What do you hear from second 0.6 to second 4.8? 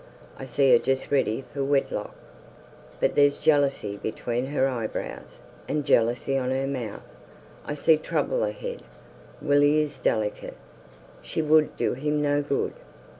her just ready for wedlock, But there's jealousy between her